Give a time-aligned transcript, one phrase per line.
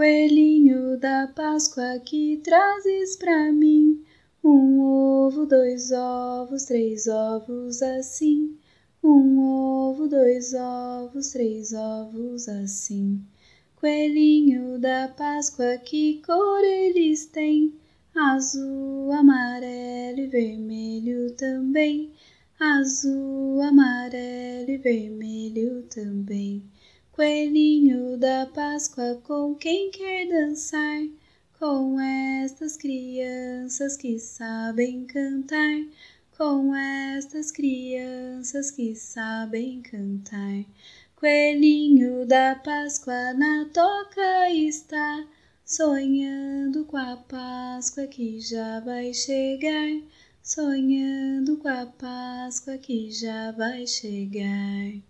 [0.00, 4.02] Coelhinho da Páscoa que trazes pra mim
[4.42, 8.56] um ovo, dois ovos, três ovos assim.
[9.04, 13.22] Um ovo, dois ovos, três ovos assim.
[13.76, 17.74] Coelhinho da Páscoa, que cor eles têm?
[18.14, 22.10] Azul, amarelo e vermelho também.
[22.58, 26.64] Azul, amarelo e vermelho também.
[27.20, 31.06] Coelhinho da Páscoa, com quem quer dançar?
[31.58, 35.84] Com estas crianças que sabem cantar,
[36.38, 40.64] com estas crianças que sabem cantar.
[41.14, 45.28] Coelhinho da Páscoa na toca está,
[45.62, 49.90] sonhando com a Páscoa que já vai chegar,
[50.42, 55.09] sonhando com a Páscoa que já vai chegar.